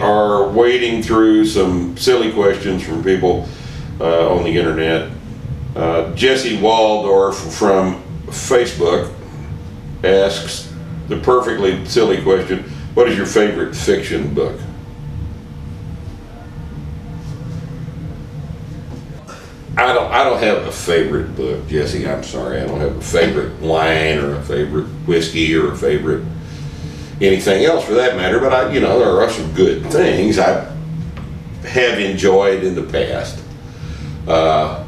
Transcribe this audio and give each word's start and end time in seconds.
are 0.00 0.48
wading 0.48 1.02
through 1.02 1.46
some 1.46 1.96
silly 1.96 2.32
questions 2.32 2.82
from 2.82 3.02
people 3.02 3.48
uh, 4.00 4.34
on 4.34 4.44
the 4.44 4.56
internet. 4.56 5.10
Uh, 5.74 6.14
Jesse 6.14 6.60
Waldorf 6.60 7.36
from 7.54 8.02
Facebook 8.26 9.12
asks 10.04 10.72
the 11.08 11.16
perfectly 11.18 11.84
silly 11.86 12.22
question 12.22 12.62
What 12.94 13.08
is 13.08 13.16
your 13.16 13.26
favorite 13.26 13.74
fiction 13.74 14.34
book? 14.34 14.60
I 19.78 19.92
don't, 19.92 20.10
I 20.10 20.24
don't 20.24 20.42
have 20.42 20.66
a 20.66 20.72
favorite 20.72 21.36
book, 21.36 21.68
Jesse. 21.68 22.08
I'm 22.08 22.24
sorry. 22.24 22.62
I 22.62 22.66
don't 22.66 22.80
have 22.80 22.96
a 22.96 23.02
favorite 23.02 23.60
wine 23.60 24.18
or 24.18 24.36
a 24.36 24.42
favorite 24.42 24.86
whiskey 25.06 25.54
or 25.54 25.72
a 25.72 25.76
favorite 25.76 26.24
anything 27.20 27.64
else 27.64 27.84
for 27.84 27.94
that 27.94 28.16
matter. 28.16 28.38
But 28.38 28.52
I, 28.52 28.72
you 28.72 28.80
know, 28.80 28.98
there 28.98 29.22
are 29.22 29.30
some 29.30 29.52
good 29.54 29.86
things 29.86 30.38
I 30.38 30.72
have 31.64 31.98
enjoyed 31.98 32.64
in 32.64 32.74
the 32.74 32.82
past. 32.82 33.42
Uh, 34.26 34.84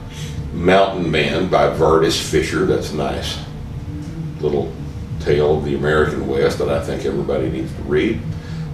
Mountain 0.52 1.10
Man 1.10 1.48
by 1.48 1.68
Vardis 1.68 2.20
Fisher. 2.20 2.66
That's 2.66 2.92
nice 2.92 3.38
little 4.41 4.73
tale 5.20 5.59
of 5.59 5.64
the 5.64 5.74
American 5.74 6.27
West 6.27 6.59
that 6.59 6.68
I 6.68 6.82
think 6.82 7.04
everybody 7.04 7.51
needs 7.51 7.73
to 7.74 7.82
read. 7.82 8.20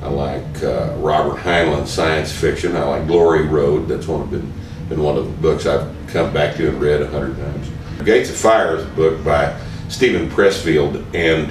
I 0.03 0.09
like 0.09 0.63
uh, 0.63 0.95
Robert 0.99 1.41
Heinlein 1.41 1.87
science 1.87 2.31
fiction. 2.31 2.77
I 2.77 2.85
like 2.85 3.07
Glory 3.07 3.47
Road. 3.47 3.89
That's 3.89 4.07
one 4.07 4.21
of 4.23 4.31
been 4.31 4.53
been 4.89 5.03
one 5.03 5.17
of 5.17 5.25
the 5.25 5.33
books 5.41 5.65
I've 5.65 5.91
come 6.09 6.33
back 6.33 6.57
to 6.57 6.69
and 6.69 6.79
read 6.81 7.01
a 7.01 7.07
hundred 7.07 7.37
times. 7.39 7.71
Gates 8.05 8.29
of 8.29 8.37
Fire 8.37 8.77
is 8.77 8.85
a 8.85 8.89
book 8.89 9.25
by 9.25 9.59
Steven 9.89 10.29
Pressfield, 10.29 11.03
and 11.15 11.51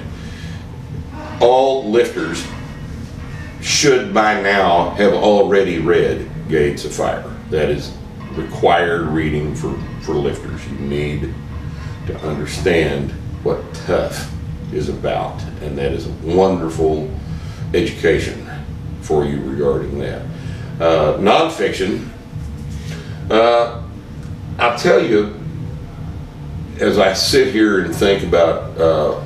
all 1.44 1.90
lifters 1.90 2.46
should 3.60 4.14
by 4.14 4.40
now 4.40 4.90
have 4.90 5.12
already 5.12 5.78
read 5.78 6.30
Gates 6.48 6.84
of 6.84 6.92
Fire. 6.94 7.30
That 7.50 7.68
is 7.68 7.94
required 8.32 9.06
reading 9.08 9.54
for, 9.54 9.78
for 10.00 10.14
lifters. 10.14 10.66
You 10.66 10.78
need 10.78 11.34
to 12.06 12.18
understand 12.20 13.10
what 13.42 13.62
tough 13.86 14.32
is 14.72 14.88
about, 14.88 15.42
and 15.60 15.76
that 15.76 15.92
is 15.92 16.06
a 16.06 16.12
wonderful 16.22 17.10
education 17.74 18.48
for 19.02 19.26
you 19.26 19.38
regarding 19.42 19.98
that. 19.98 20.22
Uh, 20.80 21.18
nonfiction, 21.18 22.08
uh, 23.30 23.82
I'll 24.58 24.78
tell 24.78 25.04
you, 25.04 25.38
as 26.80 26.98
I 26.98 27.12
sit 27.12 27.52
here 27.52 27.84
and 27.84 27.94
think 27.94 28.24
about 28.24 28.80
uh, 28.80 29.20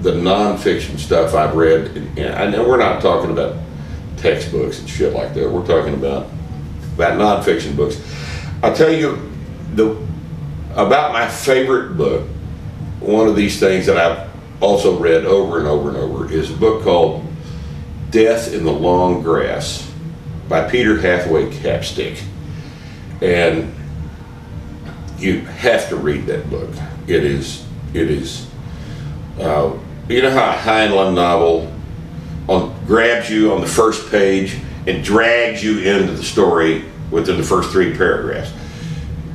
the 0.00 0.12
nonfiction 0.12 0.98
stuff 0.98 1.34
I've 1.34 1.54
read, 1.54 1.96
and 2.16 2.34
I 2.34 2.48
know 2.50 2.68
we're 2.68 2.76
not 2.76 3.00
talking 3.00 3.30
about 3.30 3.56
textbooks 4.16 4.78
and 4.78 4.88
shit 4.88 5.12
like 5.12 5.34
that. 5.34 5.50
We're 5.50 5.66
talking 5.66 5.94
about 5.94 6.28
about 6.94 7.18
nonfiction 7.18 7.76
books. 7.76 8.00
I'll 8.62 8.74
tell 8.74 8.92
you 8.92 9.30
the 9.74 9.96
about 10.74 11.12
my 11.12 11.28
favorite 11.28 11.96
book. 11.96 12.26
One 13.00 13.28
of 13.28 13.36
these 13.36 13.60
things 13.60 13.86
that 13.86 13.96
I've 13.96 14.28
also 14.60 14.98
read 14.98 15.24
over 15.24 15.58
and 15.58 15.66
over 15.66 15.88
and 15.88 15.98
over 15.98 16.30
is 16.32 16.50
a 16.50 16.54
book 16.54 16.82
called 16.82 17.26
Death 18.10 18.52
in 18.52 18.64
the 18.64 18.72
Long 18.72 19.22
Grass 19.22 19.90
by 20.48 20.68
Peter 20.68 21.00
Hathaway 21.00 21.50
Capstick. 21.50 22.22
And 23.20 23.74
you 25.18 25.40
have 25.40 25.88
to 25.88 25.96
read 25.96 26.26
that 26.26 26.48
book. 26.50 26.70
It 27.06 27.24
is, 27.24 27.64
it 27.94 28.10
is, 28.10 28.46
uh, 29.38 29.72
you 30.08 30.22
know 30.22 30.30
how 30.30 30.50
a 30.50 30.54
Heinlein 30.54 31.14
novel 31.14 31.72
on, 32.48 32.74
grabs 32.86 33.28
you 33.28 33.52
on 33.52 33.60
the 33.60 33.66
first 33.66 34.10
page 34.10 34.56
and 34.86 35.02
drags 35.02 35.64
you 35.64 35.80
into 35.80 36.12
the 36.12 36.22
story 36.22 36.84
within 37.10 37.36
the 37.36 37.42
first 37.42 37.70
three 37.70 37.96
paragraphs. 37.96 38.52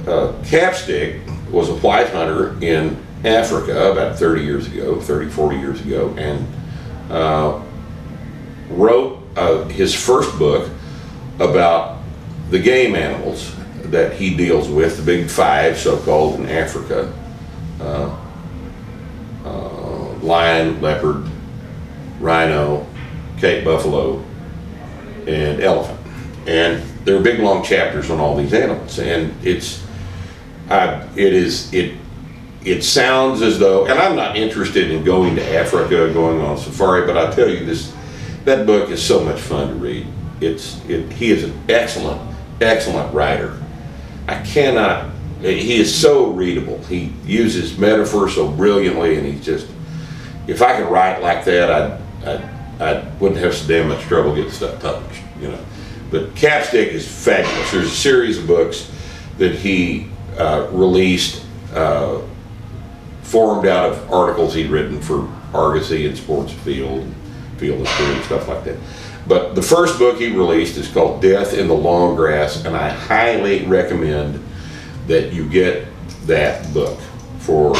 Uh, 0.07 0.33
Capstick 0.43 1.21
was 1.51 1.69
a 1.69 1.75
white 1.75 2.09
hunter 2.09 2.57
in 2.63 2.97
Africa 3.25 3.91
about 3.91 4.17
30 4.17 4.43
years 4.43 4.67
ago, 4.67 4.99
30, 4.99 5.29
40 5.29 5.57
years 5.57 5.81
ago, 5.81 6.15
and 6.17 6.47
uh, 7.11 7.61
wrote 8.69 9.21
uh, 9.35 9.65
his 9.65 9.93
first 9.93 10.37
book 10.39 10.69
about 11.39 11.99
the 12.49 12.59
game 12.59 12.95
animals 12.95 13.53
that 13.85 14.13
he 14.13 14.35
deals 14.35 14.69
with, 14.69 14.97
the 14.97 15.03
big 15.03 15.29
five, 15.29 15.77
so-called, 15.77 16.39
in 16.39 16.47
Africa. 16.47 17.13
Uh, 17.79 18.15
lion, 20.23 20.81
leopard, 20.81 21.25
rhino, 22.19 22.87
Cape 23.37 23.65
buffalo, 23.65 24.23
and 25.27 25.61
elephant. 25.61 25.99
And 26.47 26.83
there 27.05 27.17
are 27.17 27.21
big 27.21 27.39
long 27.39 27.63
chapters 27.63 28.09
on 28.11 28.19
all 28.19 28.35
these 28.37 28.53
animals, 28.53 28.99
and 28.99 29.33
it's, 29.45 29.83
I, 30.69 31.07
it 31.15 31.33
is, 31.33 31.73
it, 31.73 31.95
it 32.63 32.83
sounds 32.83 33.41
as 33.41 33.57
though, 33.57 33.87
and 33.87 33.97
I'm 33.97 34.15
not 34.15 34.37
interested 34.37 34.91
in 34.91 35.03
going 35.03 35.35
to 35.35 35.55
Africa, 35.55 36.11
going 36.13 36.39
on 36.41 36.57
safari, 36.57 37.07
but 37.07 37.17
I 37.17 37.33
tell 37.33 37.49
you 37.49 37.65
this, 37.65 37.93
that 38.45 38.67
book 38.67 38.89
is 38.89 39.03
so 39.03 39.23
much 39.23 39.39
fun 39.39 39.69
to 39.69 39.73
read. 39.75 40.07
It's, 40.39 40.83
it, 40.87 41.11
he 41.11 41.31
is 41.31 41.43
an 41.43 41.59
excellent, 41.69 42.21
excellent 42.59 43.13
writer. 43.13 43.61
I 44.27 44.41
cannot, 44.43 45.11
he 45.41 45.79
is 45.79 45.93
so 45.93 46.31
readable. 46.31 46.77
He 46.83 47.13
uses 47.25 47.77
metaphor 47.77 48.29
so 48.29 48.51
brilliantly, 48.51 49.17
and 49.17 49.25
he's 49.25 49.43
just, 49.43 49.67
if 50.51 50.61
I 50.61 50.75
could 50.75 50.89
write 50.89 51.21
like 51.21 51.45
that, 51.45 51.71
I'd, 51.71 52.27
I'd, 52.27 52.81
I 52.81 53.09
wouldn't 53.19 53.39
have 53.39 53.55
so 53.55 53.67
damn 53.67 53.87
much 53.87 54.01
trouble 54.01 54.35
getting 54.35 54.51
stuff 54.51 54.81
published, 54.81 55.21
you 55.39 55.47
know. 55.47 55.65
But 56.11 56.35
Capstick 56.35 56.87
is 56.87 57.07
fabulous. 57.07 57.71
There's 57.71 57.87
a 57.87 57.89
series 57.89 58.37
of 58.37 58.47
books 58.47 58.91
that 59.37 59.55
he 59.55 60.09
uh, 60.37 60.67
released, 60.71 61.45
uh, 61.73 62.21
formed 63.21 63.65
out 63.65 63.93
of 63.93 64.11
articles 64.11 64.53
he'd 64.53 64.69
written 64.69 65.01
for 65.01 65.31
Argosy 65.53 66.05
and 66.05 66.17
Sports 66.17 66.51
Afield, 66.51 67.07
Field 67.57 67.87
Stream, 67.87 68.09
and 68.09 68.25
stuff 68.25 68.49
like 68.49 68.65
that. 68.65 68.77
But 69.27 69.55
the 69.55 69.61
first 69.61 69.97
book 69.99 70.17
he 70.17 70.31
released 70.31 70.75
is 70.75 70.89
called 70.89 71.21
Death 71.21 71.53
in 71.53 71.69
the 71.69 71.73
Long 71.73 72.15
Grass, 72.15 72.65
and 72.65 72.75
I 72.75 72.89
highly 72.89 73.65
recommend 73.67 74.43
that 75.07 75.31
you 75.31 75.47
get 75.47 75.87
that 76.25 76.73
book 76.73 76.99
for 77.39 77.73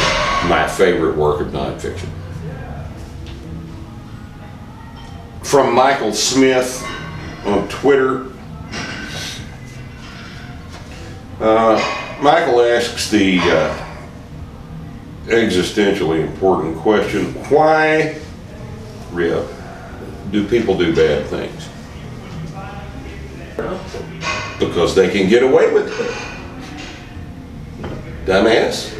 my 0.48 0.66
favorite 0.66 1.16
work 1.16 1.40
of 1.42 1.48
nonfiction. 1.48 2.08
From 5.52 5.74
Michael 5.74 6.14
Smith 6.14 6.82
on 7.44 7.68
Twitter. 7.68 8.28
Uh, 11.38 11.76
Michael 12.22 12.62
asks 12.62 13.10
the 13.10 13.38
uh, 13.38 13.86
existentially 15.26 16.26
important 16.26 16.78
question 16.78 17.34
why, 17.50 18.18
Rip, 19.10 19.46
do 20.30 20.48
people 20.48 20.78
do 20.78 20.96
bad 20.96 21.26
things? 21.26 21.68
Because 24.58 24.94
they 24.94 25.10
can 25.10 25.28
get 25.28 25.42
away 25.42 25.70
with 25.70 25.88
it. 26.00 26.10
Dumbass. 28.24 28.98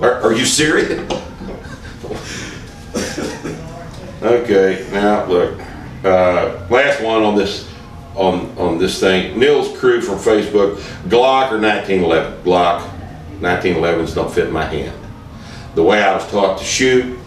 Are, 0.00 0.20
are 0.20 0.32
you 0.32 0.44
serious? 0.44 1.23
Okay, 4.24 4.88
now 4.92 5.24
look. 5.26 5.60
Uh, 6.04 6.66
last 6.70 7.02
one 7.02 7.22
on 7.22 7.34
this 7.36 7.68
on 8.14 8.56
on 8.58 8.78
this 8.78 9.00
thing. 9.00 9.38
Nils 9.38 9.76
Crew 9.78 10.00
from 10.00 10.18
Facebook. 10.18 10.76
Glock 11.08 11.50
or 11.50 11.60
1911? 11.60 12.42
Glock. 12.42 12.90
1911s 13.40 14.14
don't 14.14 14.32
fit 14.32 14.50
my 14.50 14.64
hand. 14.64 14.96
The 15.74 15.82
way 15.82 16.02
I 16.02 16.14
was 16.14 16.28
taught 16.30 16.58
to 16.58 16.64
shoot, 16.64 17.18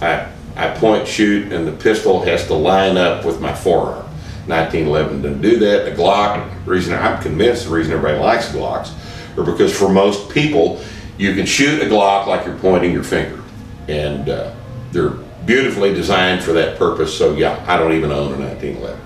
I 0.00 0.28
I 0.56 0.70
point, 0.70 1.06
shoot, 1.06 1.52
and 1.52 1.66
the 1.66 1.72
pistol 1.72 2.22
has 2.22 2.46
to 2.46 2.54
line 2.54 2.96
up 2.96 3.24
with 3.24 3.40
my 3.40 3.54
forearm. 3.54 4.04
1911 4.46 5.22
doesn't 5.22 5.42
do 5.42 5.58
that. 5.58 5.84
The 5.84 5.90
Glock, 5.90 6.66
reason 6.66 6.94
I'm 6.94 7.20
convinced 7.20 7.64
the 7.64 7.70
reason 7.70 7.94
everybody 7.94 8.20
likes 8.22 8.48
Glocks, 8.50 8.92
are 9.36 9.42
because 9.42 9.76
for 9.76 9.88
most 9.88 10.30
people, 10.30 10.80
you 11.18 11.34
can 11.34 11.46
shoot 11.46 11.82
a 11.82 11.86
Glock 11.86 12.26
like 12.26 12.46
you're 12.46 12.58
pointing 12.58 12.92
your 12.92 13.02
finger, 13.02 13.42
and 13.88 14.28
uh, 14.28 14.54
they're 14.92 15.14
beautifully 15.44 15.92
designed 15.92 16.42
for 16.42 16.52
that 16.52 16.78
purpose. 16.78 17.16
So 17.16 17.34
yeah, 17.34 17.64
I 17.66 17.76
don't 17.76 17.92
even 17.92 18.10
own 18.10 18.34
a 18.34 18.38
1911. 18.38 19.00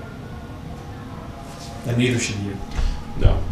And 1.87 1.99
neither 1.99 2.19
should 2.19 2.37
you. 2.41 2.57
No. 3.19 3.43